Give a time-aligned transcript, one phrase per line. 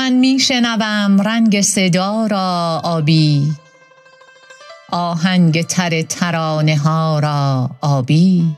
[0.00, 3.52] من میشنوم رنگ صدا را آبی.
[4.90, 8.56] آهنگ تر ترانه ها را آبی.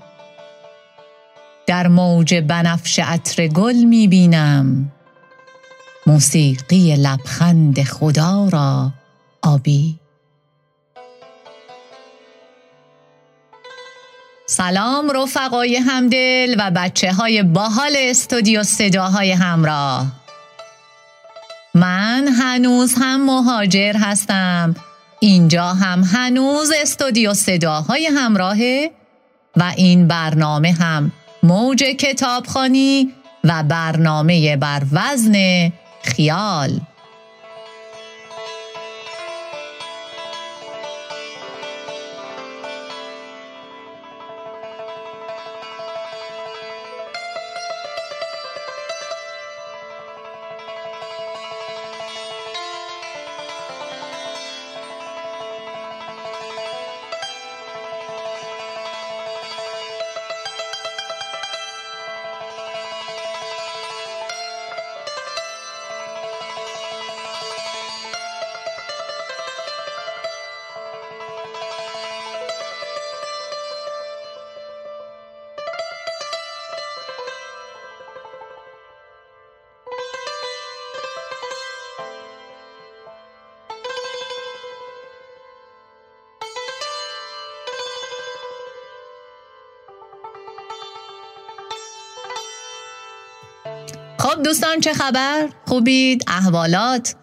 [1.66, 4.92] در موج بنفش عطر گل می بینم
[6.06, 8.90] موسیقی لبخند خدا را
[9.42, 9.98] آبی.
[14.46, 20.21] سلام رفقای همدل و بچه های باحال استودیو صداهای همراه.
[21.82, 24.74] من هنوز هم مهاجر هستم.
[25.20, 28.90] اینجا هم هنوز استودیو صداهای همراهه
[29.56, 33.12] و این برنامه هم موج کتابخانی
[33.44, 36.80] و برنامه بر وزن خیال.
[94.32, 97.14] خب دوستان چه خبر؟ خوبید؟ احوالات؟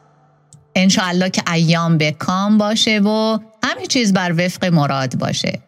[0.76, 5.60] انشاءالله که ایام به کام باشه و همه چیز بر وفق مراد باشه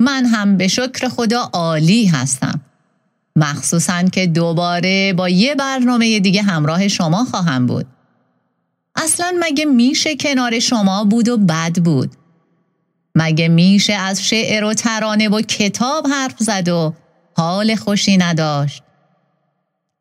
[0.00, 2.60] من هم به شکر خدا عالی هستم
[3.36, 7.86] مخصوصا که دوباره با یه برنامه دیگه همراه شما خواهم بود
[8.96, 12.12] اصلا مگه میشه کنار شما بود و بد بود
[13.14, 16.94] مگه میشه از شعر و ترانه و کتاب حرف زد و
[17.36, 18.82] حال خوشی نداشت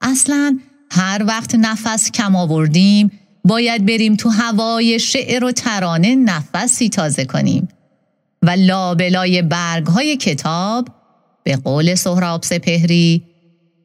[0.01, 0.59] اصلا
[0.91, 3.11] هر وقت نفس کم آوردیم
[3.43, 7.67] باید بریم تو هوای شعر و ترانه نفسی تازه کنیم.
[8.41, 10.87] و لابلای برگ های کتاب
[11.43, 13.23] به قول سهراب سپهری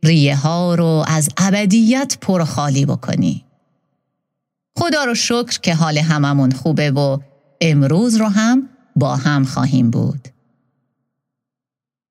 [0.04, 3.44] ریه ها رو از ابدیت پر خالی بکنی.
[4.78, 7.18] خدا رو شکر که حال هممون خوبه و
[7.60, 10.28] امروز رو هم با هم خواهیم بود.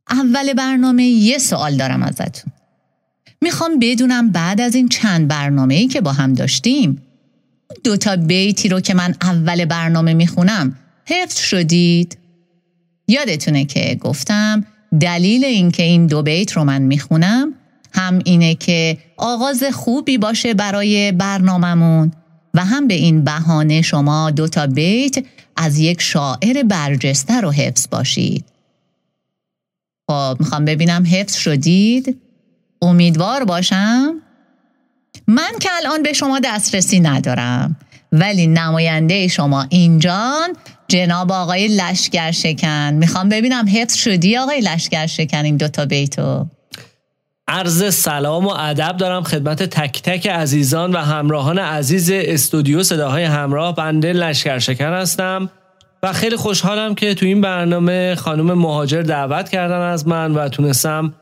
[0.09, 2.53] اول برنامه یه سوال دارم ازتون.
[3.43, 7.01] می‌خوام بدونم بعد از این چند برنامه ای که با هم داشتیم
[7.83, 12.17] دو تا بیتی رو که من اول برنامه می‌خونم حفظ شدید؟
[13.07, 14.65] یادتونه که گفتم
[14.99, 17.53] دلیل اینکه این دو بیت رو من می‌خونم
[17.93, 22.11] هم اینه که آغاز خوبی باشه برای برنامهمون
[22.53, 25.25] و هم به این بهانه شما دو تا بیت
[25.55, 28.45] از یک شاعر برجسته رو حفظ باشید.
[30.07, 32.19] خب می‌خوام ببینم حفظ شدید؟
[32.83, 34.21] امیدوار باشم؟
[35.27, 37.75] من که الان به شما دسترسی ندارم
[38.11, 40.55] ولی نماینده شما اینجان
[40.87, 42.93] جناب آقای لشگر شکن.
[42.93, 46.47] می‌خوام ببینم حفظ شدی آقای لشگر شکن این دوتا بیتو؟
[47.47, 53.75] عرض سلام و ادب دارم خدمت تک تک عزیزان و همراهان عزیز استودیو صداهای همراه
[53.75, 55.49] بنده لشگر شکن هستم
[56.03, 61.13] و خیلی خوشحالم که تو این برنامه خانم مهاجر دعوت کردن از من و تونستم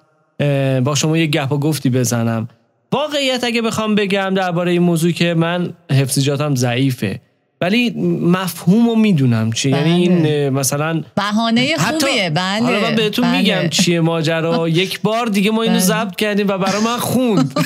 [0.84, 2.48] با شما یه گپ و گفتی بزنم.
[2.92, 7.22] واقعیت اگه بخوام بگم درباره این موضوع که من حفظیجاتم ضعیفه.
[7.62, 7.90] ولی
[8.22, 10.50] مفهوم رو می‌دونم چی یعنی این بله.
[10.50, 13.38] مثلا بهانه خوبیه بله حالا من بهتون بله.
[13.38, 15.84] میگم چیه ماجرا یک بار دیگه ما اینو بله.
[15.84, 17.54] ضبط کردیم و برای من خوند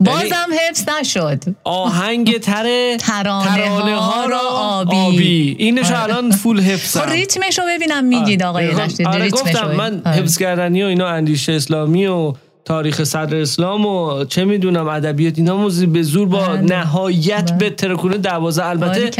[0.00, 5.56] بازم یعنی حفظ نشد آهنگ تر ترانه, ها را آبی, آبی.
[5.58, 6.02] اینش آره.
[6.02, 10.16] الان فول حفظم خب ریتمش رو ببینم میگید آقای آره, آره گفتم من آره.
[10.16, 12.32] حفظ کردنی و اینا اندیشه اسلامی و
[12.64, 16.60] تاریخ صدر اسلام و چه می‌دونم ادبیات اینا به زور با بله.
[16.60, 17.58] نهایت بله.
[17.58, 19.10] به ترکونه دوازه البته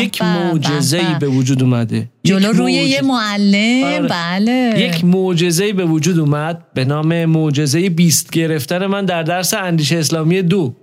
[0.00, 1.28] یک معجزه ای به.
[1.28, 2.08] وجود اومده.
[2.24, 3.84] جلو روی یه معلم.
[3.84, 4.08] آره.
[4.08, 4.74] بله.
[4.76, 10.42] یک معجزه به وجود اومد به نام معجزه بیست گرفتن من در درس اندیشه اسلامی
[10.42, 10.74] دو.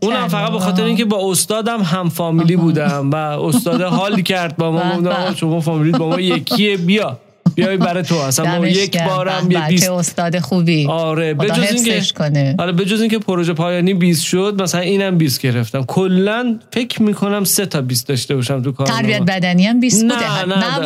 [0.00, 4.72] اونم فقط به خاطر اینکه با استادم هم فامیلی بودم و استاد حالی کرد با
[4.72, 7.18] ما شما فامیلی با ما یکیه بیا.
[7.60, 8.58] بیای برای تو اصلا.
[8.58, 10.86] ما یک بارم یه 20 استاد خوبی.
[10.86, 12.54] آره به جز اینکه کنه.
[12.58, 15.84] آره به جز اینکه پروژه پایانی 20 شد مثلا اینم 20 گرفتم.
[15.84, 20.44] کلا فکر می‌کنم سه تا 20 داشته باشم تو کار تربیت بدنی هم 20 بوده.
[20.46, 20.78] نه نه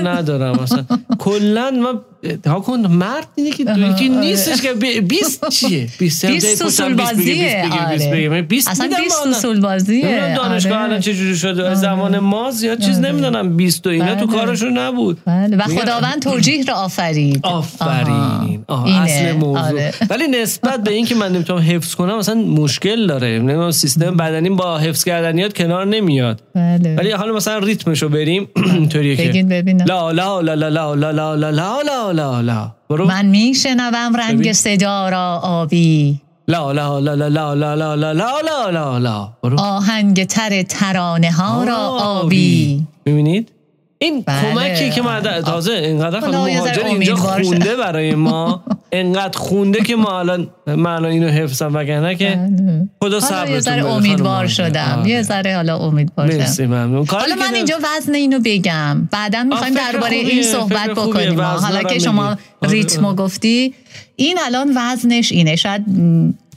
[0.00, 0.62] نه ندارم.
[0.62, 0.84] مثلا
[1.18, 2.00] کلا من
[2.46, 6.24] ها کن مرد اینه که یکی نیستش که 20 چیه 20
[6.62, 8.42] اصول بازیه آره.
[8.42, 13.56] 20 اصلا 20 اصول بازیه دانشگاه الان چه جوری شده زمان ما زیاد چیز نمی‌دونم
[13.56, 19.90] 20 و اینا تو کارشون نبود بله و خداوند توجیه رو آفرید آفرین اصل موضوع
[20.10, 24.78] ولی نسبت به اینکه من نمی‌تونم حفظ کنم اصلا مشکل داره نمی‌دونم سیستم بدنیم با
[24.78, 30.54] حفظ کردنیات کنار نمیاد بله ولی حالا مثلا ریتمشو بریم اینطوریه که لا لا لا
[30.54, 31.50] لا لا لا لا
[31.82, 37.54] لا لا لا برو من میشنوم رنگ صدا را آبی لا لا لا لا لا
[37.54, 43.57] لا لا لا لا لا لا آهنگ تر ترانه ها را آبی می‌بینید
[43.98, 44.52] این بله.
[44.52, 47.16] کمکی که در- تازه اینقدر خانم خدا ذره مهاجر اینجا.
[47.16, 52.40] خونده برای ما اینقدر خونده که ما الان من الان اینو حفظم وگرنه که خدا
[52.40, 52.88] بله.
[53.00, 54.46] حالا صبرتون یه ذره امیدوار.
[54.46, 55.08] شدم آره.
[55.10, 60.42] یه ذره حالا امیدوار شدم حالا من اینجا وزن اینو بگم بعدا می‌خوایم درباره این
[60.42, 60.90] صحبت.
[60.90, 62.24] بکنیم حالا که شما.
[62.62, 63.14] آره، ریتمو.
[63.14, 63.74] گفتی
[64.16, 65.84] این الان وزنش اینه شاید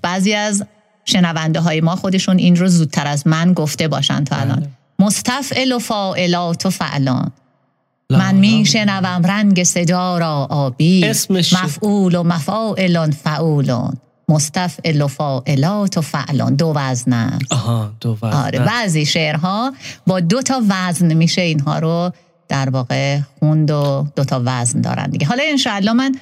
[0.02, 0.64] بعضی از
[1.06, 4.46] شنونده های ما خودشون این رو زودتر از من گفته باشن تا بله.
[4.46, 4.68] الان
[5.02, 7.32] مستفعل و فاعلات و فعلان.
[8.10, 8.40] لا، من لا.
[8.40, 13.98] میشنوم رنگ صدا را آبی؟ مفعول و مفاعلان فعولان.
[14.30, 16.56] مستفعل و فاعلات و فعلان.
[16.56, 19.74] دو وزن آها دو وزن آره بعضی شعرها
[20.08, 22.12] با دو تا وزن میشه اینها رو
[22.50, 25.28] در واقع خوند و دو تا وزن دارن دیگه.
[25.28, 26.16] حالا انشاءالله من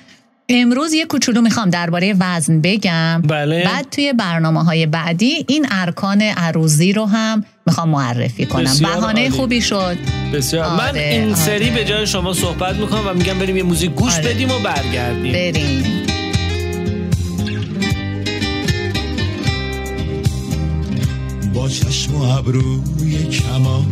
[0.50, 3.22] امروز یه کوچولو می‌خوام درباره وزن بگم.
[3.22, 3.64] بله.
[3.66, 8.74] بعد توی برنامه های بعدی این ارکان عروضی رو هم می‌خوام معرفی کنم.
[8.82, 9.30] بهانه.
[9.30, 9.98] خوبی شد.
[10.34, 10.70] بسیار.
[10.70, 11.36] من آره، این آره.
[11.36, 14.24] سری به جای شما صحبت می‌کنم و میگم بریم یه موزیک گوش آره.
[14.24, 15.32] بدیم و برگردیم.
[15.32, 15.84] بریم.
[21.54, 23.86] با چشم و ابروی کمان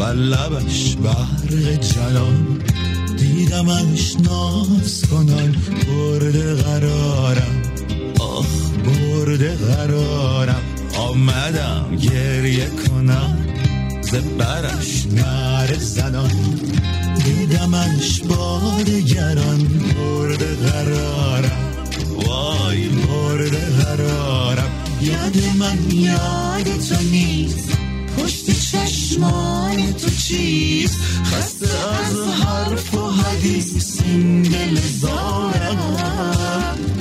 [0.00, 2.44] و لبش برق جلال
[3.16, 5.56] دیدمش ناز کنان
[5.88, 7.62] برده قرارم.
[8.20, 8.46] آخ
[8.84, 10.62] برده قرارم.
[10.98, 13.38] آمدم گریه کنم.
[14.00, 16.30] زبرش نر زنان.
[17.24, 19.58] دیدمش با دگران
[19.98, 21.72] برده قرارم.
[22.26, 24.70] وای برده قرارم.
[25.00, 27.78] یاد من یاد تو نیست.
[28.16, 34.00] پشت چشمان تو چیست؟ خسته از حرف و حدیث.
[34.04, 35.76] این دل زارم.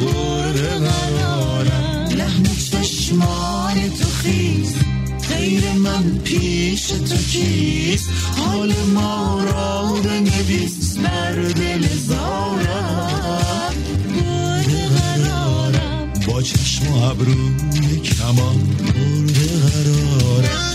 [0.02, 2.08] برده قرارم.
[2.18, 3.57] لحن چشمان
[3.90, 4.74] تو خیز.
[5.30, 10.98] غیر من پیش تو کیست حال ما را بنویس.
[10.98, 13.74] بر دل زارم
[14.16, 14.88] برده
[16.28, 20.67] با چشم و ابروی کمان برده قرارم.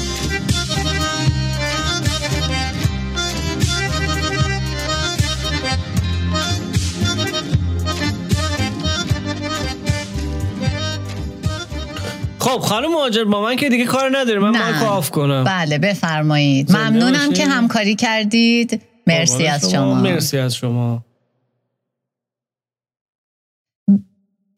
[12.52, 14.70] خب خانم مهاجر با من که دیگه کار نداره من نه.
[14.70, 15.44] مایک آف کنم.
[15.44, 16.72] بله بفرمایید.
[16.72, 17.32] ممنونم باشین.
[17.32, 18.82] که همکاری کردید.
[19.06, 19.94] مرسی از شما.
[19.94, 21.04] مرسی از شما.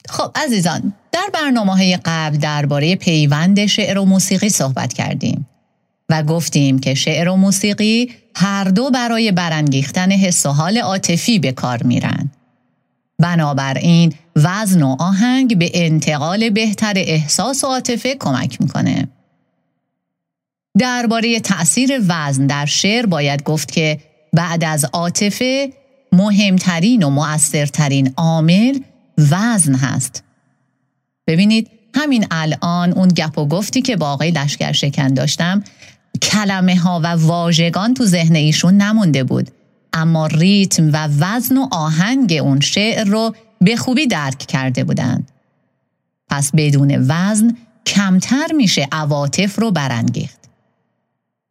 [0.09, 5.47] خب عزیزان در برنامه های قبل درباره پیوند شعر و موسیقی صحبت کردیم
[6.09, 11.52] و گفتیم که شعر و موسیقی هر دو برای برانگیختن حس و حال عاطفی به
[11.52, 12.30] کار میرن.
[13.18, 19.09] بنابراین وزن و آهنگ به انتقال بهتر احساس و عاطفه کمک می‌کنه.
[20.79, 24.00] درباره تأثیر وزن در شعر باید گفت که
[24.33, 25.73] بعد از عاطفه
[26.12, 28.79] مهمترین و مؤثرترین عامل
[29.19, 30.23] وزن هست.
[31.26, 35.64] ببینید همین الان اون گپ و گفتی که با آقای لشکر شکن داشتم
[36.23, 39.50] کلمه ها و واژگان تو ذهن ایشون نمونده بود
[39.93, 45.28] اما ریتم و وزن و آهنگ اون شعر رو به خوبی درک کرده بودند.
[46.28, 47.56] پس بدون وزن
[47.87, 50.38] کمتر میشه عواطف رو برانگیخت.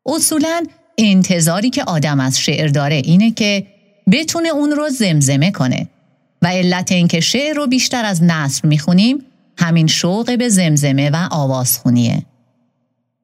[0.06, 0.64] اصولا
[0.98, 3.68] انتظاری که آدم از شعر داره اینه که
[4.12, 5.88] بتونه اون رو زمزمه کنه
[6.42, 9.26] و علت اینکه شعر رو بیشتر از نصر می‌خونیم
[9.58, 12.26] همین شوق به زمزمه و آوازخونیه.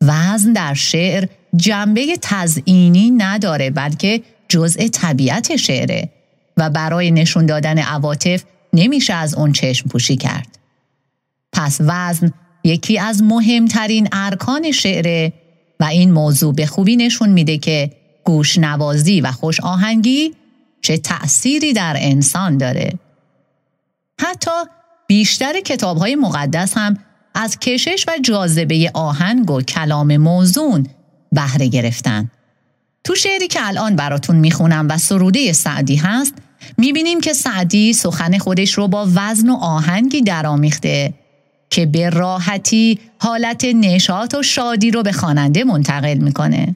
[0.01, 6.09] وزن در شعر جنبه تزئینی نداره بلکه جزء طبیعت شعره
[6.57, 10.59] و برای نشون دادن عواطف نمیشه از اون چشم پوشی کرد.
[11.53, 12.33] پس وزن
[12.63, 15.33] یکی از مهمترین ارکان شعره
[15.79, 17.91] و این موضوع به خوبی نشون میده که
[18.23, 20.33] گوش نوازی و خوش آهنگی
[20.81, 22.93] چه تأثیری در انسان داره.
[24.21, 24.51] حتی
[25.07, 26.97] بیشتر کتابهای مقدس هم
[27.33, 30.87] از کشش و جاذبه آهنگ و کلام موزون
[31.31, 32.31] بهره گرفتن.
[33.03, 36.33] تو شعری که الان براتون می‌خونم و سروده سعدی هست
[36.77, 41.13] می‌بینیم که سعدی سخن خودش رو با وزن و آهنگی درآمیخته
[41.69, 46.75] که به راحتی حالت نشاط و شادی رو به خواننده منتقل می‌کنه.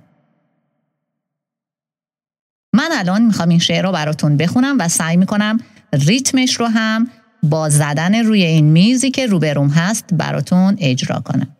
[2.73, 5.59] من الان می‌خوام این شعر رو براتون بخونم و سعی می‌کنم
[5.93, 7.07] ریتمش رو هم
[7.43, 11.55] با زدن روی این میزی که روبروم هست براتون اجرا کنم.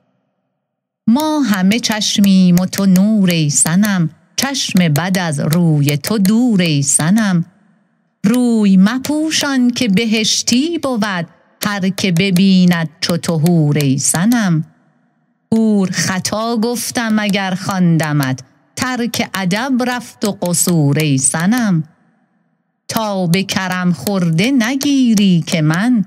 [1.08, 6.82] ما همه چشمیم و تو نور ای سنم چشم بد از روی تو دور ای
[6.82, 7.46] سنم
[8.24, 11.28] روی مپوشان که بهشتی بود
[11.66, 14.66] هر که ببیند چو تو ای سنم
[15.52, 18.40] هور خطا گفتم اگر خواندمت
[18.76, 21.84] ترک ادب رفت و قصور ای سنم
[22.88, 26.06] تا به کرم خورده نگیری که من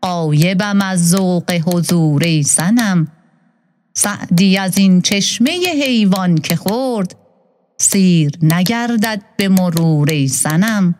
[0.00, 3.08] قایبم از ذوق حضور ای سنم
[3.94, 5.50] سعدی از این چشمه
[5.84, 7.16] حیوان که خورد
[7.78, 10.94] سیر نگردد به مرور ای سنم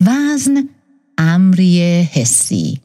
[0.00, 0.68] وزن
[1.18, 2.80] امری حسی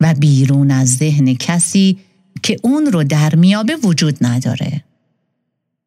[0.00, 1.98] و بیرون از ذهن کسی
[2.42, 4.84] که اون رو در میابه وجود نداره.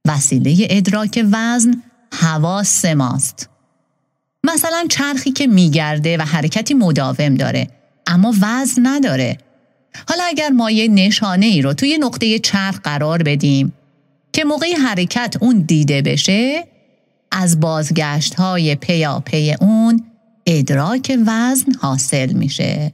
[0.07, 1.83] وسیله ادراک وزن
[2.13, 3.49] حواس ماست.
[4.43, 7.67] مثلا چرخی که میگرده و حرکتی مداوم داره
[8.07, 9.37] اما وزن نداره.
[10.07, 13.73] حالا اگر ما یه نشانه ای رو توی نقطه چرخ قرار بدیم
[14.33, 16.67] که موقع حرکت اون دیده بشه
[17.31, 20.10] از بازگشت های پیاپی اون
[20.45, 22.93] ادراک وزن حاصل میشه.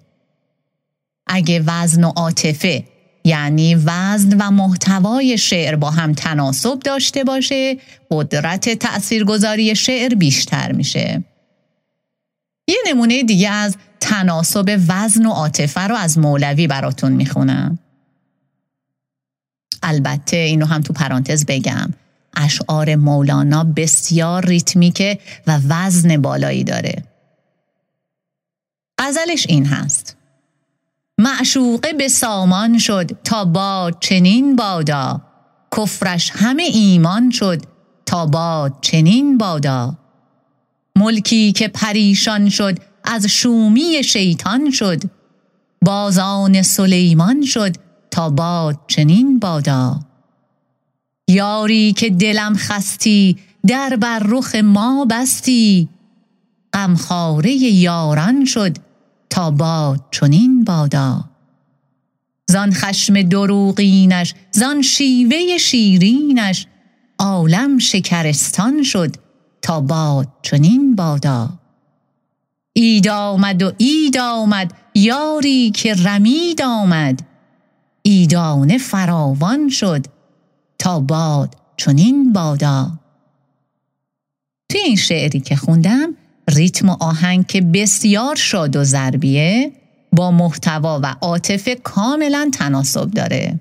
[1.28, 2.84] اگه وزن و عاطفه
[3.24, 7.78] یعنی وزن و محتوای شعر با هم تناسب داشته باشه
[8.12, 11.24] قدرت تأثیرگذاری شعر بیشتر میشه.
[12.68, 17.80] یه نمونه دیگه از تناسب وزن و عاطفه رو از مولوی براتون می‌خونم.
[19.84, 21.94] البته اینو هم تو پرانتز بگم.
[22.36, 27.04] اشعار مولانا بسیار ریتمیکه و وزن بالایی داره.
[29.00, 30.18] غزلش این هست.
[31.18, 35.22] معشوقه به سامان شد تا باد چنین بادا.
[35.78, 37.62] کفرش همه ایمان شد
[38.06, 39.98] تا باد چنین بادا.
[40.96, 45.02] ملکی که پریشان شد از شومی شیطان شد.
[45.82, 47.76] بازان سلیمان شد
[48.12, 50.00] تا باد چنین بادا.
[51.30, 53.38] یاری که دلم خستی
[53.68, 55.90] در بر رخ ما بستی.
[56.74, 58.87] غمخواره یاران شد
[59.38, 61.24] تا باد چنین بادا.
[62.46, 66.68] زان خشم دروغینش زان شیوه شیرینش
[67.20, 69.16] عالم شکرستان شد
[69.62, 71.50] تا باد چنین بادا.
[72.74, 77.20] اید آمد و اید آمد یاری که رمید آمد.
[78.02, 80.06] ایدانه فراوان شد
[80.80, 82.92] تا باد چنین بادا.
[84.70, 86.16] توی این شعری که خوندم
[86.48, 89.72] ریتم و آهنگ که بسیار شاد و ضربیه
[90.12, 93.60] با محتوا و عاطفه کاملا تناسب داره.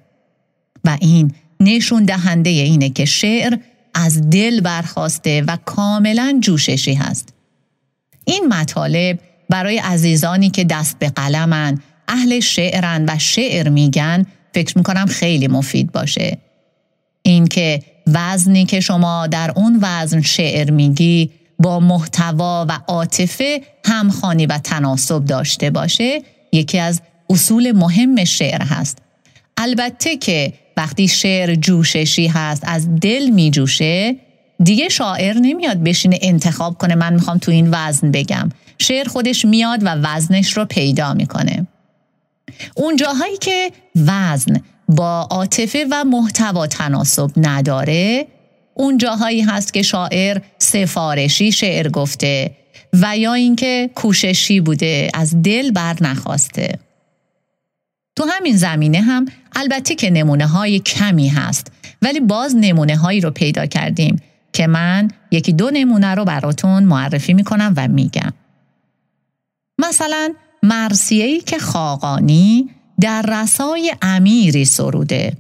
[0.85, 3.59] و این نشون دهنده اینه که شعر
[3.95, 7.35] از دل برخواسته و کاملا جوششی هست.
[8.25, 9.19] این مطالب
[9.51, 15.93] برای عزیزانی که دست به قلمن اهل شعرن و شعر میگن فکر می‌کنم خیلی مفید
[15.93, 16.39] باشه.
[17.23, 24.59] اینکه وزنی که شما در اون وزن شعر میگی با محتوا و عاطفه همخانی و
[24.59, 26.23] تناسب داشته باشه
[26.53, 28.99] یکی از اصول مهم شعر هست.
[29.57, 34.17] البته که وقتی شعر جوششی هست از دل می جوشه
[34.63, 38.49] دیگه شاعر نمیاد بشینه انتخاب کنه من می‌خوام تو این وزن بگم.
[38.79, 41.67] شعر خودش میاد و وزنش رو پیدا می‌کنه.
[42.75, 48.27] اون جاهایی که وزن با عاطفه و محتوا تناسب نداره
[48.79, 52.51] اون جاهایی هست که شاعر سفارشی شعر گفته
[52.93, 56.79] و یا اینکه کوششی بوده از دل بر نخواسته.
[58.17, 63.31] تو همین زمینه هم البته که نمونه های کمی هست ولی باز نمونه هایی رو
[63.31, 68.33] پیدا کردیم که من یکی دو نمونه رو براتون معرفی می‌کنم و میگم.
[69.79, 75.33] مثلا مرسیهی که خاقانی در رسای امیری سروده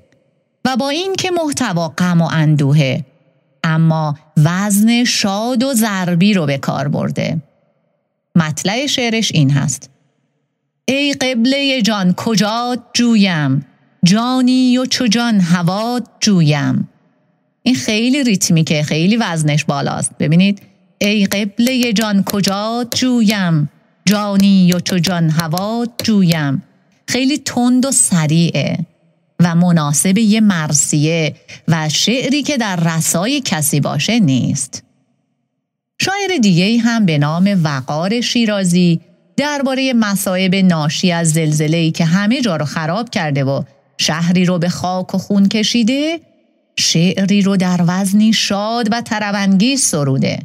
[0.64, 3.04] و با این که محتوا غم و اندوهه
[3.66, 7.42] اما وزن شاد و ضربی رو به کار برده.
[8.36, 9.90] مطلع شعرش این هست.
[10.88, 13.66] ای قبله جان کجا جویم؟
[14.04, 16.88] جانی و چو جان هوا جویم؟
[17.62, 20.18] این خیلی ریتمیکه خیلی وزنش بالاست.
[20.18, 20.62] ببینید
[20.98, 23.68] ای قبله جان کجا جویم؟
[24.04, 26.62] جانی و چو جان هوا جویم؟
[27.08, 28.78] خیلی تند و سریعه.
[29.40, 31.34] و مناسب یه مرسیه
[31.68, 34.82] و شعری که در رسای کسی باشه نیست.
[36.00, 39.00] شاعر دیگه هم به نام وقار شیرازی
[39.36, 43.62] درباره مصائب ناشی از زلزله‌ای که همه جا رو خراب کرده و
[43.98, 46.20] شهری رو به خاک و خون کشیده
[46.78, 50.38] شعری رو در وزنی شاد و ترونگیز سروده.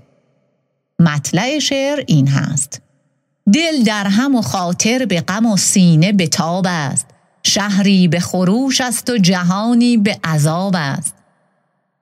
[1.00, 2.82] مطلع شعر این هست
[3.54, 7.06] دل در هم و خاطر به غم و سینه به تاب است.
[7.44, 11.16] شهری به خروش است و جهانی به عذاب است.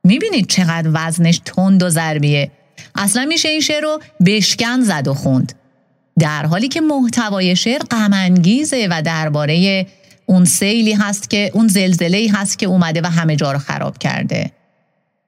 [0.04, 2.52] می‌بینید چقدر وزنش تند و ضربیه.
[2.96, 5.54] اصلا میشه این شعر رو بشکن زد و خوند.
[6.20, 9.88] در حالی که محتوای شعر غمانگیزه و درباره
[10.26, 14.52] اون سیلی هست که اون زلزله هست که اومده و همه جا رو خراب کرده.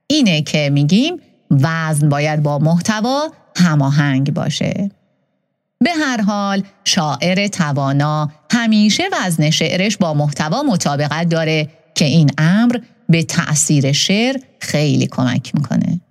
[0.08, 1.18] اینه که میگیم
[1.51, 4.91] وزن باید با محتوا هماهنگ باشه.
[5.80, 8.32] به هر حال شاعر توانا
[8.63, 12.77] همیشه وزن شعرش با محتوا مطابقت داره که این امر
[13.10, 16.01] به تأثیر شعر خیلی کمک می‌کنه.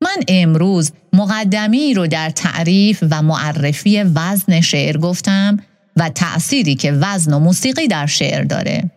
[0.00, 5.56] من امروز مقدمی رو در تعریف و معرفی وزن شعر گفتم
[5.96, 8.90] و تأثیری که وزن و موسیقی در شعر داره.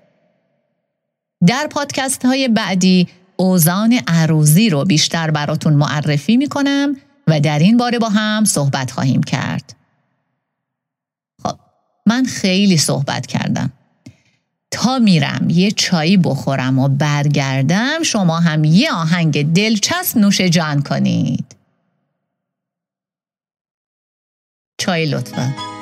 [1.48, 6.96] در پادکست های بعدی اوزان عروزی رو بیشتر براتون معرفی می‌کنم
[7.28, 9.76] و در این باره با هم صحبت خواهیم کرد.
[12.06, 13.72] من خیلی صحبت کردم.
[14.72, 21.56] تا میرم یه چایی بخورم و برگردم شما هم یه آهنگ دلچسب نوش جان کنید.
[24.78, 25.73] چای لطفا.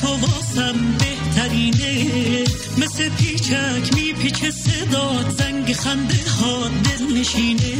[0.00, 2.44] تو واسم بهترینه.
[2.78, 7.72] مثل پیچک میپیچه صدات زنگ خنده ها دل نشینه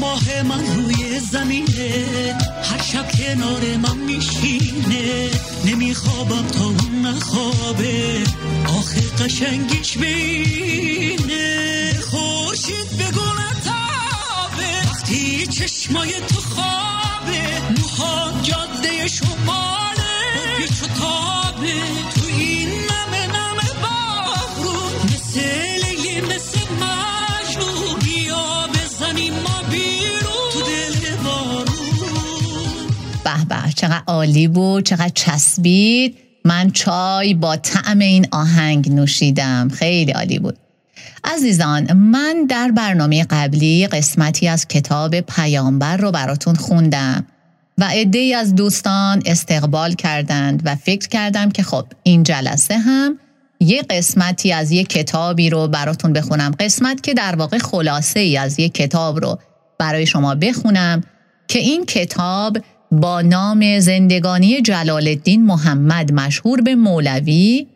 [0.00, 5.30] ماه من روی زمینه هر شب کنار من میشینه.
[5.64, 8.24] نمیخوابم تا اون نخوابه.
[8.78, 11.92] آخه قشنگیش بینه.
[12.10, 14.88] خورشید بگونه تابه.
[14.90, 18.41] وقتی چشمای تو خوابه موها
[34.06, 36.16] عالی بود چقدر چسبید.
[36.44, 39.68] من چای با طعم این آهنگ نوشیدم.
[39.68, 40.58] خیلی عالی بود.
[41.24, 47.26] عزیزان من در برنامه قبلی قسمتی از کتاب پیامبر رو براتون خوندم
[47.78, 53.18] و عده از دوستان استقبال کردند و فکر کردم که خب این جلسه هم
[53.60, 56.54] یه قسمتی از یه کتابی رو براتون بخونم.
[56.60, 59.38] قسمت که در واقع خلاصه ای از یه کتاب رو
[59.78, 61.02] برای شما بخونم
[61.48, 62.58] که این کتاب
[62.92, 67.66] با نام زندگانی جلال الدین محمد مشهور به مولوی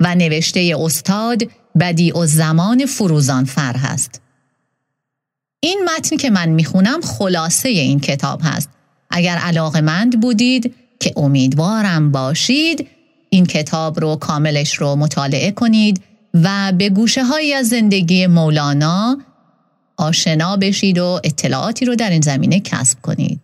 [0.00, 1.42] و نوشته استاد
[1.80, 4.20] بدی و زمان فروزان فر هست.
[5.60, 8.68] این متن که من می‌خونم خلاصه این کتاب هست
[9.10, 12.88] اگر علاقمند بودید که امیدوارم باشید
[13.30, 16.02] این کتاب رو کاملش رو مطالعه کنید
[16.34, 19.18] و به گوشه هایی از زندگی مولانا
[19.96, 23.40] آشنا بشید و اطلاعاتی رو در این زمینه کسب کنید.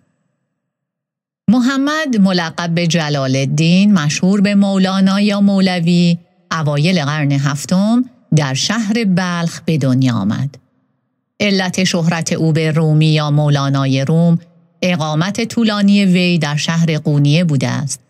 [1.48, 6.18] محمد ملقب به جلال الدین مشهور به مولانا یا مولوی
[6.52, 8.04] اوایل قرن هفتم
[8.36, 10.58] در شهر بلخ به دنیا آمد.
[11.40, 14.38] علت شهرت او به رومی یا مولانای روم
[14.82, 18.00] اقامت طولانی وی در شهر قونیه بوده است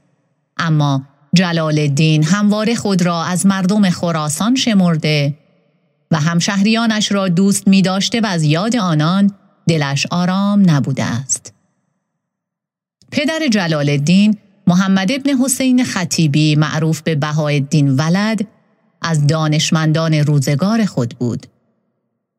[0.57, 1.03] اما
[1.35, 5.35] جلال الدین همواره خود را از مردم خراسان شمرده
[6.11, 9.31] و همشهریانش را دوست می داشته و از یاد آنان
[9.69, 11.58] دلش آرام نبوده است.
[13.13, 18.47] پدر جلال الدین محمد ابن حسین خطیبی معروف به بهاءالدین ولد
[19.03, 21.47] از دانشمندان روزگار خود بود.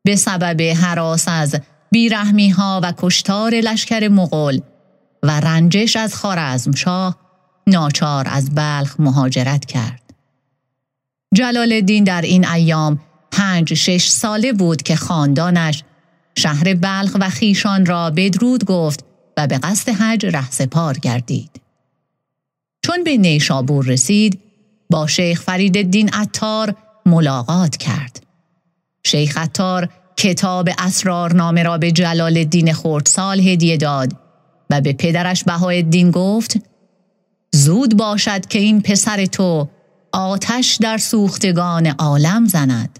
[0.04, 4.60] به سبب حراس از بیرحمی ها و کشتار لشکر مغول
[5.22, 7.16] و رنجش از خارزمشاه
[7.66, 10.02] ناچار از بلخ مهاجرت کرد.
[11.34, 15.82] جلال الدین در این ایام پنج شش ساله بود که خاندانش
[16.34, 19.04] شهر بلخ و خیشان را بدرود گفت
[19.40, 21.60] و به قصد حج رهسپار گردید.
[22.82, 24.40] چون به نیشابور رسید
[24.90, 26.74] با شیخ فرید الدین عطار
[27.06, 28.22] ملاقات کرد.
[29.04, 34.12] شیخ عطار کتاب اسرارنامه را به جلال الدین خردسال هدیه داد
[34.70, 36.56] و به پدرش بهاءالدین گفت
[37.52, 39.68] زود باشد که این پسر تو
[40.12, 42.98] آتش در سوختگان عالم زند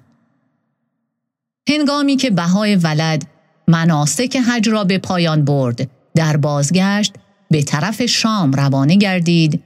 [1.69, 3.27] هنگامی که بهای ولد
[3.69, 7.15] مناسک حج را به پایان برد در بازگشت
[7.51, 9.63] به طرف شام روانه گردید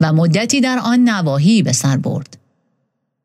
[0.00, 2.38] و مدتی در آن نواحی به سر برد.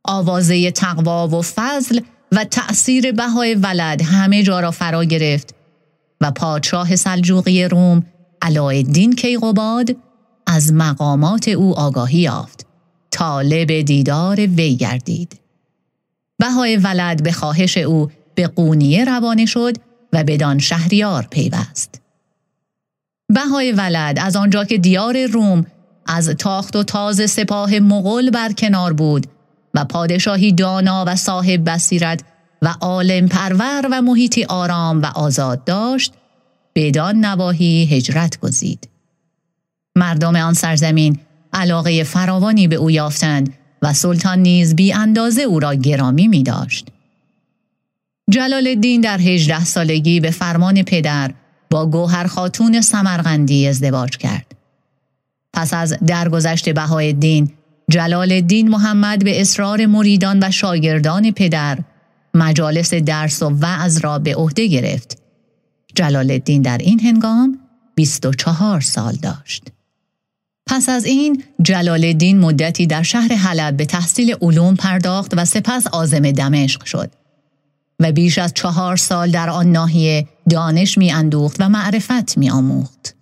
[0.04, 2.00] آوازه تقوا و فضل
[2.32, 5.56] و تأثیر بهای ولد همه جا را فرا گرفت
[6.22, 8.06] و پادشاه سلجوقی روم
[8.42, 9.96] علایالدین کیقوباد
[10.48, 12.66] از مقامات او آگاهی یافت
[13.12, 15.40] طالب دیدار وی گردید
[16.40, 19.78] بهای ولد به خواهش او به قونیه روانه شد
[20.14, 22.02] و بدان شهریار پیوست
[23.30, 25.66] بهای ولد از آنجا که دیار روم
[26.06, 29.28] از تاخت و تاز سپاه مغول کنار بود
[29.74, 32.24] و پادشاهی دانا و صاحب بصیرت
[32.62, 36.14] و عالم پرور و محیطی آرام و آزاد داشت
[36.76, 38.90] بدان نواحی هجرت گزید
[39.96, 41.20] مردم آن سرزمین
[41.54, 46.88] علاقه فراوانی به او یافتند و سلطان نیز بی اندازه او را گرامی می داشت.
[48.30, 51.32] جلال الدین در هجده سالگی به فرمان پدر
[51.70, 54.56] با گوهر خاتون سمرغندی ازدواج کرد.
[55.54, 57.52] پس از درگذشت بهایالدین
[57.90, 61.78] جلال الدین محمد به اصرار مریدان و شاگردان پدر
[62.34, 65.18] مجالس درس و وعظ را به عهده گرفت.
[65.96, 67.60] جلال الدین در این هنگام
[67.96, 69.64] 24 سال داشت.
[70.68, 75.88] پس از این جلال الدین مدتی در شهر حلب به تحصیل علوم پرداخت و سپس
[75.88, 77.12] آزم دمشق شد
[78.00, 83.16] و بیش از چهار سال در آن ناحیه دانش می اندوخت و معرفت می آموخت.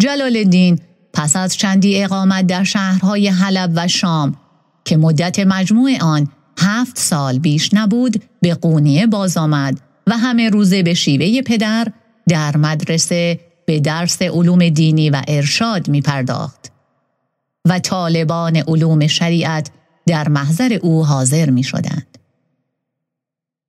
[0.00, 0.78] جلال الدین
[1.12, 4.36] پس از چندی اقامت در شهرهای حلب و شام
[4.84, 10.82] که مدت مجموع آن هفت سال بیش نبود به قونیه باز آمد و همه روزه
[10.82, 11.86] به شیوه پدر
[12.28, 16.72] در مدرسه به درس علوم دینی و ارشاد می پرداخت
[17.64, 19.70] و طالبان علوم شریعت
[20.06, 22.09] در محضر او حاضر می شدند.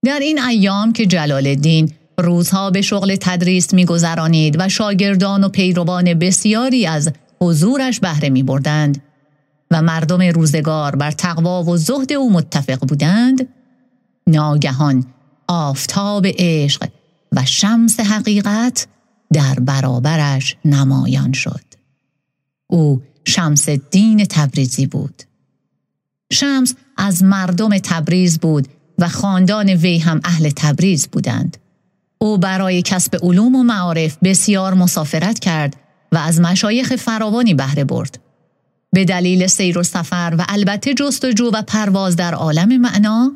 [0.05, 5.49] در این ایام که جلال الدین روزها به شغل تدریس می گذرانید و شاگردان و
[5.49, 7.11] پیروان بسیاری از
[7.41, 9.01] حضورش بهره می بردند
[9.71, 13.47] و مردم روزگار بر تقوا و زهد او متفق بودند
[14.27, 15.05] ناگهان
[15.47, 16.89] آفتاب عشق
[17.31, 18.87] و شمس حقیقت
[19.33, 21.63] در برابرش نمایان شد.
[22.67, 25.23] او شمس دین تبریزی بود.
[26.31, 28.67] شمس از مردم تبریز بود
[29.01, 31.57] و خاندان وی هم اهل تبریز بودند
[32.17, 35.75] او برای کسب علوم و معارف بسیار مسافرت کرد
[36.11, 38.19] و از مشایخ فراوانی بهره برد
[38.93, 43.31] به دلیل سیر و سفر و البته جستجو و پرواز در عالم معنا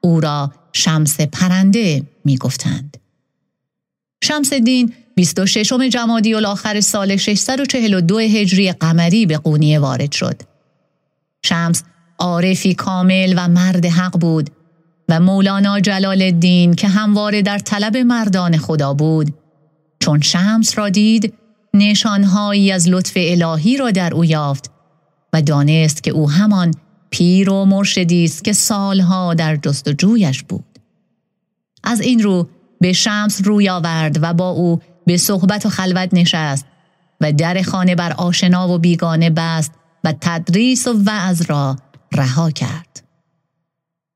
[0.00, 2.96] او را شمس پرنده می گفتند.
[4.24, 10.42] شمس دین 26 جمادی الاخر سال 642 هجری قمری به قونیه وارد شد.
[11.42, 11.82] شمس
[12.18, 14.50] عارفی کامل و مرد حق بود
[15.08, 19.34] و مولانا جلال الدین که همواره در طلب مردان خدا بود
[19.98, 21.34] چون شمس را دید
[21.74, 24.70] نشانهایی از لطف الهی را در او یافت
[25.32, 26.74] و دانست که او همان
[27.10, 30.78] پیر و مرشدی است که سالها در جستجویش بود
[31.84, 32.48] از این رو
[32.80, 36.66] به شمس روی آورد و با او به صحبت و خلوت نشست
[37.20, 39.72] و در خانه بر آشنا و بیگانه بست
[40.04, 41.76] و تدریس و وعظ را
[42.12, 43.01] رها کرد.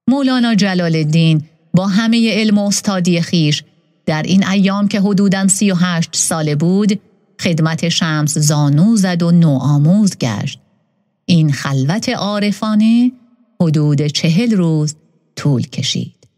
[0.09, 3.64] مولانا جلال الدین با همه علم و استادی خیش
[4.07, 7.01] در این ایام که حدوداً سی و هشت ساله بود
[7.40, 10.61] خدمت شمس زانو زد و نوآموز گشت.
[11.25, 13.12] این خلوت عارفانه
[13.61, 14.97] حدود چهل روز
[15.37, 16.29] طول کشید.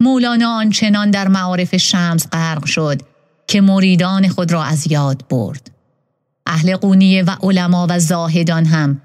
[0.00, 3.02] مولانا آنچنان در معارف شمس غرق شد
[3.46, 5.70] که مریدان خود را از یاد برد.
[6.46, 9.02] اهل قونیه و علما و زاهدان هم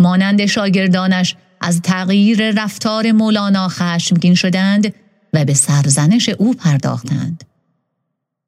[0.00, 4.94] مانند شاگردانش از تغییر رفتار مولانا خشمگین شدند
[5.32, 7.44] و به سرزنش او پرداختند.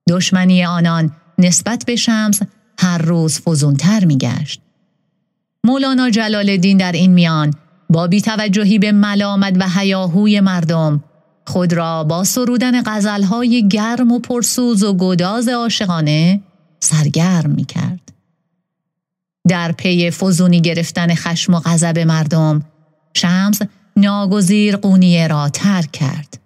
[0.08, 2.40] دشمنی آنان نسبت به شمس
[2.78, 4.60] هر روز فزونتر می گشت.
[5.64, 7.54] مولانا جلال الدین در این میان
[7.90, 11.04] با بیتوجهی به ملامت و هیاهوی مردم
[11.46, 16.40] خود را با سرودن غزلهای گرم و پرسوز و گداز عاشقانه
[16.80, 18.12] سرگرم می کرد.
[19.48, 22.62] در پی فزونی گرفتن خشم و غضب مردم
[23.14, 23.58] شمس
[23.96, 26.38] ناگزیر قونیه را ترک کرد.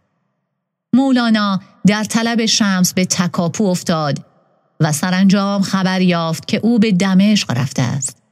[0.93, 4.25] مولانا در طلب شمس به تکاپو افتاد
[4.81, 8.23] و سرانجام خبر یافت که او به دمشق رفته است.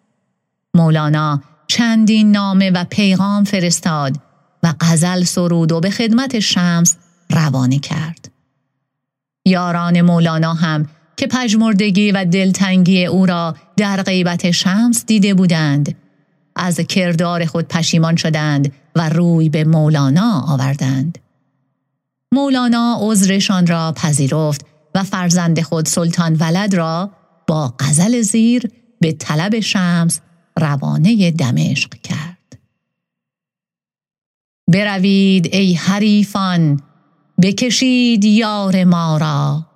[0.74, 4.16] مولانا چندین نامه و پیغام فرستاد
[4.62, 6.96] و غزل سرود و به خدمت شمس
[7.30, 8.30] روانه کرد.
[9.44, 16.03] یاران مولانا هم که پژمردگی و دلتنگی او را در غیبت شمس دیده بودند
[16.56, 21.18] از کردار خود پشیمان شدند و روی به مولانا آوردند.
[22.32, 27.10] مولانا عذرشان را پذیرفت و فرزند خود سلطان ولد را
[27.46, 30.20] با غزل زیر به طلب شمس
[30.60, 32.58] روانه دمشق کرد.
[34.68, 36.80] بروید ای حریفان
[37.42, 39.66] بکشید یار ما را.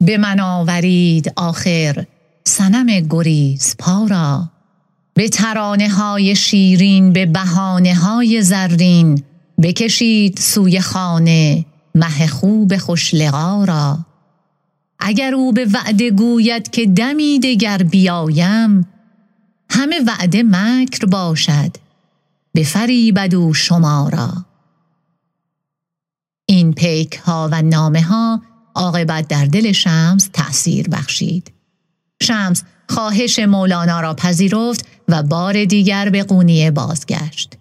[0.00, 2.06] به من آورید آخر
[2.44, 4.51] سنم گریز پا را.
[5.14, 9.22] به ترانه های شیرین به بهانه های زرین
[9.62, 13.98] بکشید سوی خانه مه خوب خوشلقا را.
[14.98, 18.88] اگر او به وعده گوید که دمی دگر بیایم
[19.70, 21.76] همه وعده مکر باشد
[22.52, 24.32] به فریبد او شما را.
[26.46, 28.42] این پیک ها و نامه ها
[28.74, 31.52] عاقبت در دل شمس تأثیر بخشید.
[32.22, 32.62] شمس
[32.94, 37.58] خواهش مولانا را پذیرفت و بار دیگر به قونیه بازگشت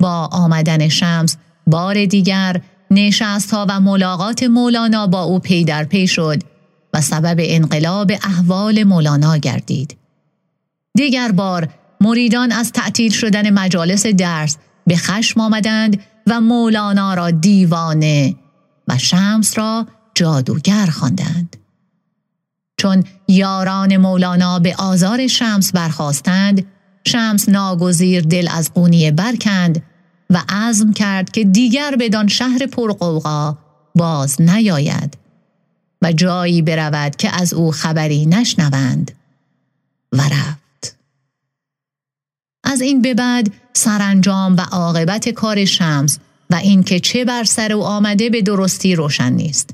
[0.00, 6.06] با آمدن شمس بار دیگر نشست ها و ملاقات مولانا با او پی در پی
[6.06, 6.42] شد
[6.94, 9.96] و سبب انقلاب احوال مولانا گردید.
[10.96, 11.68] دیگر بار
[12.00, 18.36] مریدان از تعطیل شدن مجالس درس به خشم آمدند و مولانا را دیوانه
[18.88, 21.56] و شمس را جادوگر خواندند.
[22.86, 26.66] چون یاران مولانا به آزار شمس برخواستند
[27.04, 29.82] شمس ناگزیر دل از قونیه برکند
[30.30, 33.58] و عزم کرد که دیگر بدان شهر پرقوقا
[33.94, 35.16] باز نیاید
[36.02, 39.12] و جایی برود که از او خبری نشنوند.
[40.12, 40.96] و رفت.
[42.64, 46.18] از این به بعد سرانجام و عاقبت کار شمس
[46.50, 49.70] و اینکه چه بر سر او آمده به درستی روشن نیست.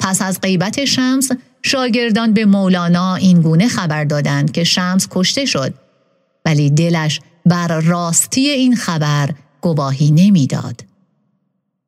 [0.00, 1.30] پس از غیبت شمس
[1.62, 5.74] شاگردان به مولانا این گونه خبر دادند که شمس کشته شد
[6.44, 10.84] ولی دلش بر راستی این خبر گواهی نمی‌داد.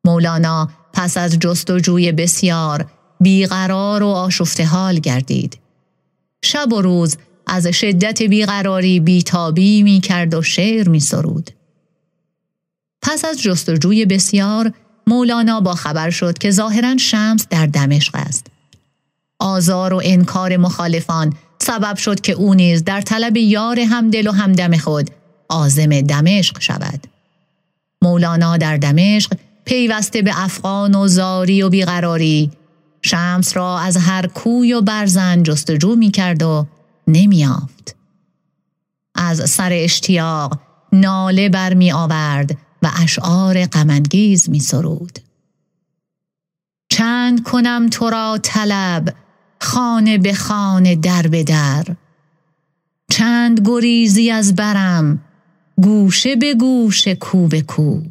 [0.05, 2.85] مولانا پس از جستجوی بسیار
[3.19, 5.57] بیقرار و آشفته حال گردید.
[6.43, 11.51] شب و روز از شدت بیقراری بیتابی می کرد و شعر می سرود.
[13.01, 14.73] پس از جستجوی بسیار
[15.07, 18.50] مولانا با خبر شد که ظاهرا شمس در دمشق است.
[19.41, 24.77] آزار و انکار مخالفان سبب شد که او نیز در طلب یار همدل و همدم
[24.77, 25.09] خود
[25.49, 27.07] آزم دمشق شود.
[28.01, 29.33] مولانا در دمشق
[29.65, 32.51] پیوسته به افغان و زاری و بیقراری
[33.01, 36.67] شمس را از هر کوی و برزن جستجو می کرد و
[37.07, 37.95] نمیافت.
[39.15, 40.59] از سر اشتیاق
[40.93, 45.19] ناله بر می آورد و اشعار غمانگیز می سرود.
[46.89, 49.13] چند کنم تو را طلب
[49.61, 51.85] خانه به خانه در به در.
[53.11, 55.21] چند گریزی از برم
[55.81, 58.01] گوشه به گوشه کو به کو.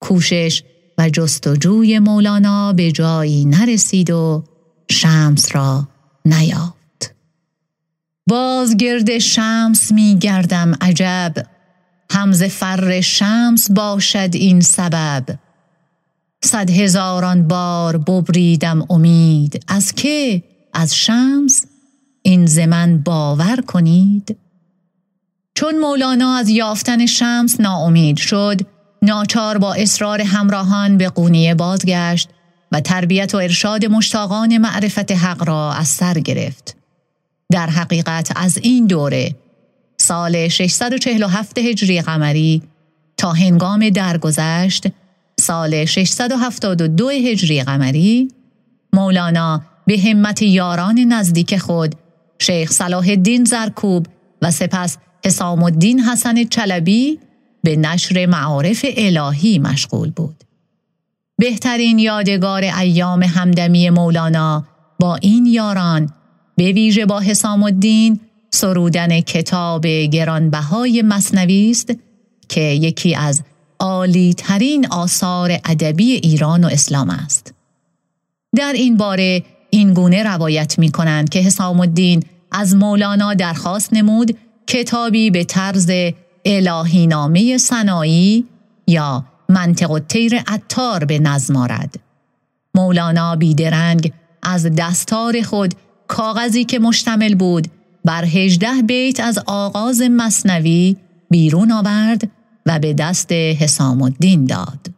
[0.00, 0.62] کوشش
[0.98, 4.44] و جستجوی مولانا به جایی نرسید و
[4.90, 5.88] شمس را
[6.24, 7.14] نیافت.
[8.28, 11.34] باز گرد شمس می گردم عجب.
[12.10, 15.43] همز فر شمس باشد این سبب.
[16.44, 19.64] صد هزاران بار ببریدم امید.
[19.68, 21.66] از که؟ از شمس؟
[22.22, 24.36] این زمن باور کنید.
[25.54, 28.60] چون مولانا از یافتن شمس ناامید شد
[29.02, 32.28] ناچار با اصرار همراهان به قونیه بازگشت
[32.72, 36.76] و تربیت و ارشاد مشتاقان معرفت حق را از سر گرفت.
[37.50, 39.34] در حقیقت از این دوره
[39.96, 42.62] سال 647 هجری قمری
[43.16, 44.86] تا هنگام درگذشت
[45.44, 48.28] سال 672 هجری قمری
[48.92, 51.94] مولانا به همت یاران نزدیک خود
[52.38, 54.06] شیخ صلاح الدین زرکوب
[54.42, 57.18] و سپس حسام الدین حسن چلبی
[57.62, 60.44] به نشر معارف الهی مشغول بود.
[61.38, 64.64] بهترین یادگار ایام همدمی مولانا
[65.00, 66.12] با این یاران
[66.56, 71.94] به ویژه با حسام الدین سرودن کتاب گرانبهای مصنوی است
[72.48, 73.42] که یکی از
[73.84, 77.54] عالی ترین آثار ادبی ایران و اسلام است.
[78.56, 84.36] در این باره این گونه روایت می کنند که حسام الدین از مولانا درخواست نمود
[84.66, 85.90] کتابی به طرز
[86.44, 88.44] الهی نامه سنایی
[88.86, 91.68] یا منطق تیر اتار به نظم.
[92.74, 95.74] مولانا بیدرنگ از دستار خود
[96.08, 97.68] کاغذی که مشتمل بود
[98.04, 100.96] بر هجده بیت از آغاز مصنوی
[101.30, 102.30] بیرون آورد
[102.66, 104.90] و به دست حسام الدین داد.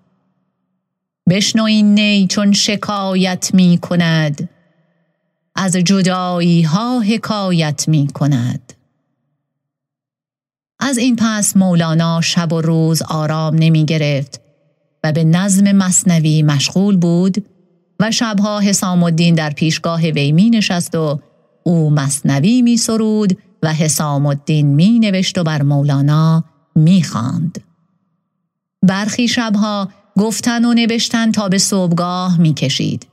[1.29, 4.49] بشنو این نی چون شکایت می کند
[5.55, 8.73] از جدایی ها حکایت می کند
[10.81, 14.41] از این پس مولانا شب و روز آرام نمی گرفت
[15.05, 17.45] و به نظم مصنوی مشغول بود
[18.01, 21.21] و شبها حسام الدین در پیشگاه وی می نشست و
[21.63, 26.45] او مصنوی می سرود و حسام الدین می نوشت و بر مولانا
[26.77, 27.65] می خاند.
[28.83, 33.07] برخی شبها گفتن و نوشتن تا به صبحگاه می کشید.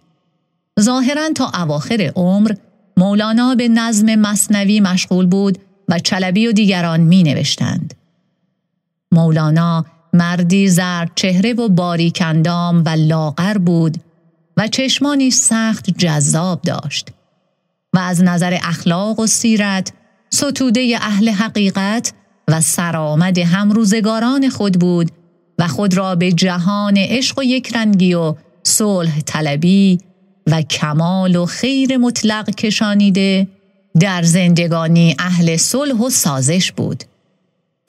[0.80, 2.56] ظاهرا تا اواخر عمر
[2.97, 5.58] مولانا به نظم مصنوی مشغول بود
[5.89, 7.93] و چلبی و دیگران می نوشتند.
[9.12, 13.97] مولانا مردی زرد چهره و باریکندام و لاغر بود
[14.58, 17.10] و چشمانی سخت جذاب داشت
[17.93, 19.93] و از نظر اخلاق و سیرت
[20.30, 22.13] ستوده اهل حقیقت
[22.47, 25.12] و سرآمد همروزگاران خود بود
[25.60, 29.99] و خود را به جهان عشق و یکرنگی و صلح طلبی
[30.47, 33.47] و کمال و خیر مطلق کشانیده
[33.99, 37.03] در زندگانی اهل صلح و سازش بود.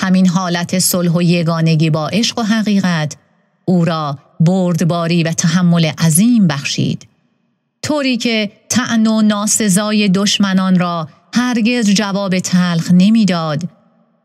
[0.00, 3.16] همین حالت صلح و یگانگی با عشق و حقیقت
[3.64, 7.08] او را بردباری و تحمل عظیم بخشید.
[7.82, 13.62] طوری که تعن و ناسزای دشمنان را هرگز جواب تلخ نمی‌داد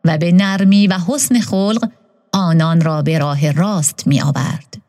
[0.05, 1.89] و به نرمی و حسن خلق
[2.33, 4.81] آنان را به راه راست می آورد.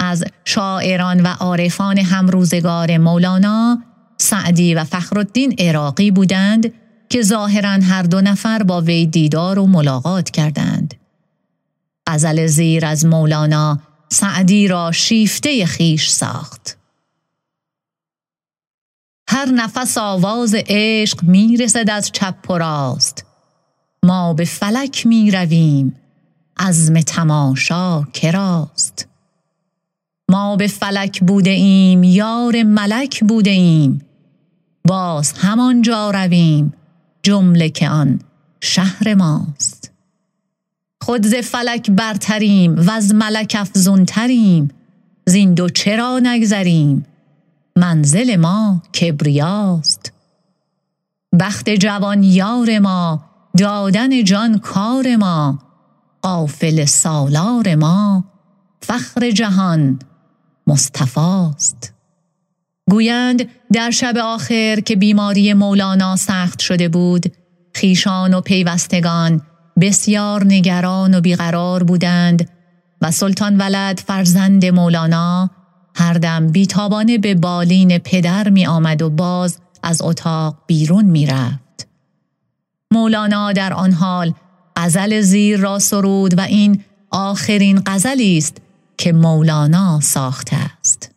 [0.00, 3.82] از شاعران و عارفان همروزگار مولانا
[4.18, 6.72] سعدی و فخرالدین عراقی بودند
[7.08, 10.94] که ظاهرا هر دو نفر با وی دیدار و ملاقات کردند.
[12.06, 16.78] غزل زیر از مولانا سعدی را شیفته خیش ساخت.
[19.28, 23.31] هر نفس آواز عشق می‌رسد از چپ و راست
[24.04, 25.96] ما به فلک می رویم.
[26.56, 29.08] عزم تماشا کراست؟
[30.30, 34.00] ما به فلک بوده ایم یار ملک بوده ایم.
[34.84, 36.72] باز همانجا رویم
[37.22, 38.20] جمله که آن
[38.60, 39.92] شهر ماست.
[41.02, 44.70] خود ز فلک برتریم و از ملک افزونتریم.
[45.26, 47.06] زین دو چرا نگذریم؟
[47.76, 50.12] منزل ما کبریاست.
[51.40, 55.58] بخت جوان یار ما دادن جان کار ما
[56.22, 58.24] قافل سالار ما
[58.80, 59.98] فخر جهان
[60.66, 61.94] مصطفاست
[62.90, 67.32] گویند در شب آخر که بیماری مولانا سخت شده بود
[67.74, 69.42] خیشان و پیوستگان
[69.80, 72.48] بسیار نگران و بیقرار بودند
[73.00, 75.50] و سلطان ولد فرزند مولانا
[75.94, 81.61] هر دم بیتابانه به بالین پدر می آمد و باز از اتاق بیرون می رفت.
[82.92, 84.34] مولانا در آن حال
[84.76, 88.56] غزل زیر را سرود و این آخرین غزلی است
[88.98, 91.10] که مولانا ساخته است.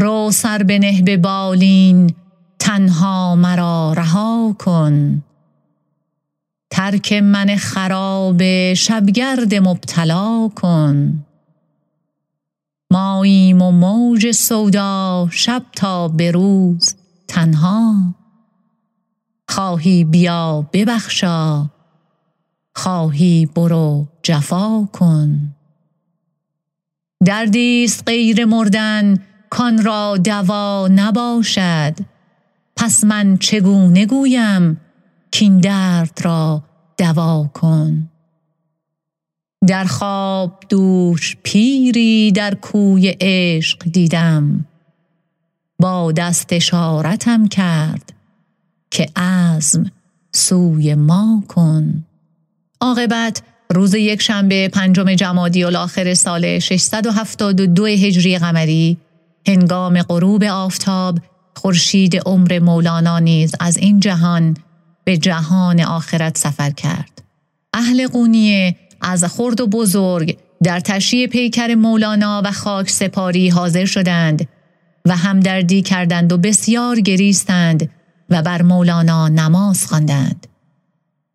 [0.00, 2.14] رو سر بنه به بالین
[2.58, 5.22] تنها مرا رها کن
[6.70, 8.42] ترک من خراب
[8.74, 11.24] شبگرد مبتلا کن
[12.90, 16.94] ماییم و موج سودا شب تا به روز
[17.28, 18.14] تنها
[19.48, 21.66] خواهی بیا ببخشا.
[22.74, 25.54] خواهی برو جفا کن.
[27.24, 29.18] دردیست غیر مردن
[29.50, 31.94] کان را دوا نباشد.
[32.76, 34.80] پس من چگونه گویم
[35.30, 36.62] کین درد را
[36.98, 38.10] دوا کن.
[39.66, 44.66] در خواب دوش پیری در کوی عشق دیدم.
[45.78, 48.15] با دست اشارتم کرد.
[48.90, 49.90] که عزم
[50.32, 52.04] سوی ما کن.
[52.80, 58.96] عاقبت روز یک شنبه پنجم جمادی الاخر سال 672 هجری قمری
[59.48, 61.18] هنگام غروب آفتاب
[61.54, 64.56] خورشید عمر مولانا نیز از این جهان
[65.04, 67.22] به جهان آخرت سفر کرد.
[67.74, 74.48] اهل قونیه از خرد و بزرگ در تشییع پیکر مولانا و خاک سپاری حاضر شدند
[75.04, 77.90] و همدردی کردند و بسیار گریستند
[78.30, 80.46] و بر مولانا نماز خواندند.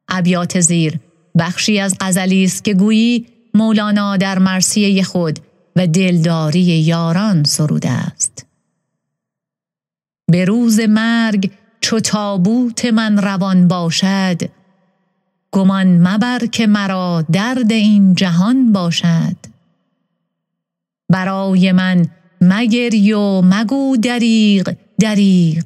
[0.09, 0.99] ابیات زیر
[1.37, 5.39] بخشی از غزلی است که گویی مولانا در مرسیه خود
[5.75, 8.45] و دلداری یاران سروده است.
[10.31, 14.41] به روز مرگ چو تابوت من روان باشد
[15.51, 19.35] گمان مبر که مرا درد این جهان باشد
[21.09, 22.05] برای من
[22.41, 25.63] مگری و مگو دریغ دریغ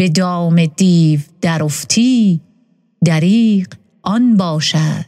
[0.00, 2.40] به دام دیو درفتی
[3.04, 3.66] دریغ
[4.02, 5.06] آن باشد.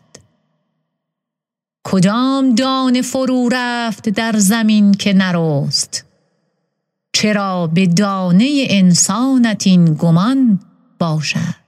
[1.85, 6.05] کدام دان فرو رفت در زمین که نرست؟
[7.13, 10.61] چرا به دانه انسانت این گمان
[10.99, 11.63] باشد؟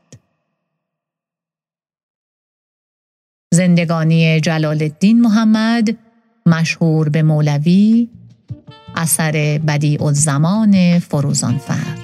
[3.55, 5.97] زندگانی جلال الدین محمد
[6.47, 8.09] مشهور به مولوی
[8.97, 12.04] اثر بدیع الزمان فروزانفر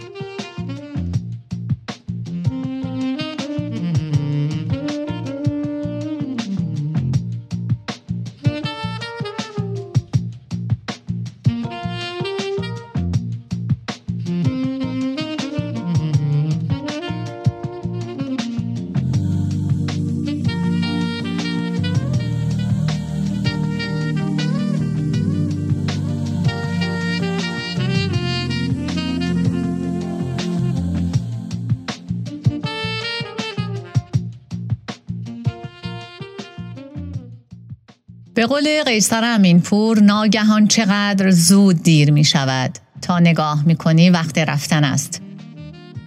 [38.41, 44.39] به قول قیصر امینپور ناگهان چقدر زود دیر می شود تا نگاه می کنی وقت
[44.39, 45.23] رفتن است.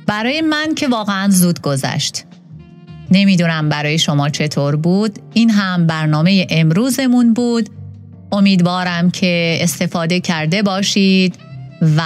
[0.05, 2.25] برای من که واقعا زود گذشت.
[3.11, 5.19] نمی‌دونم برای شما چطور بود.
[5.33, 7.69] این هم برنامه امروزمون بود.
[8.31, 11.35] امیدوارم که استفاده کرده باشید
[11.97, 12.01] و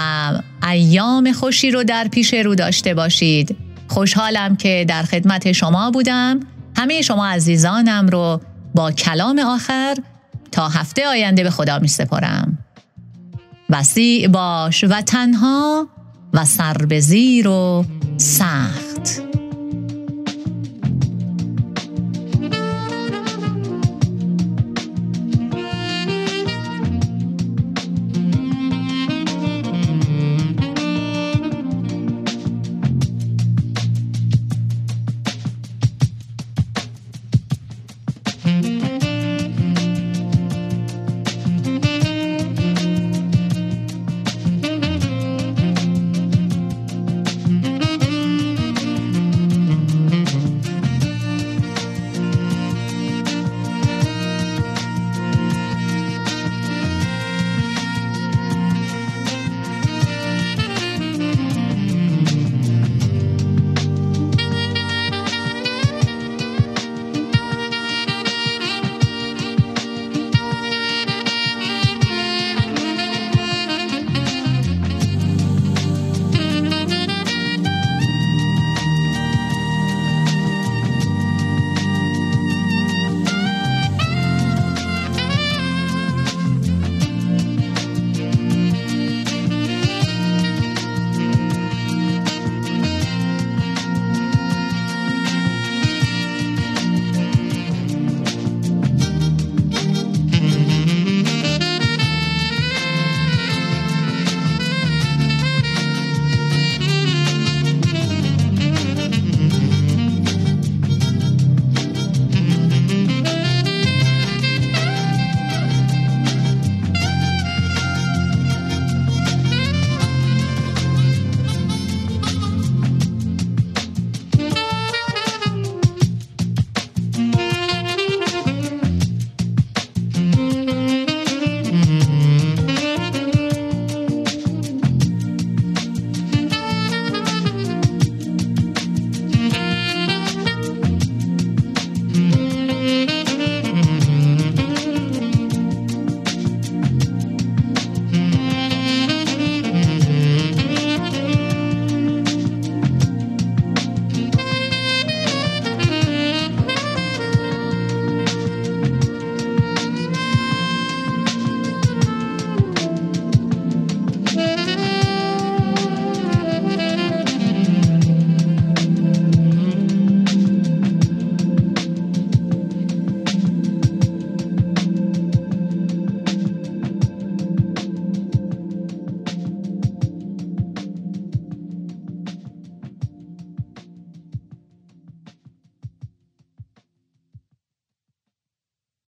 [0.70, 3.56] ایام خوشی رو در پیش رو داشته باشید.
[3.88, 6.40] خوشحالم که در خدمت شما بودم.
[6.76, 8.40] همه شما عزیزانم رو
[8.74, 9.96] با کلام آخر
[10.52, 12.58] تا هفته آینده به خدا می سپارم.
[13.70, 15.88] وسیع باش و تنها
[16.32, 17.84] و سر به زیر و
[18.16, 18.87] سخت